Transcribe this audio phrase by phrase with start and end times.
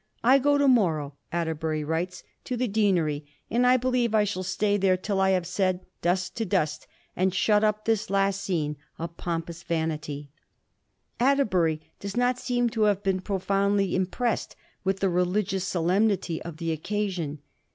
[0.33, 4.41] 'I go to morrow,' Atterbury writes, * to the Deanery, and I believe I shall
[4.41, 8.77] stay there till I have said dust to dust, and shut up this last scene
[8.97, 10.31] of pompous vanity/
[11.19, 16.75] Atterbury does not seem to have been profoundly impressed with the religious solemnity of the
[16.75, 17.39] occa sion.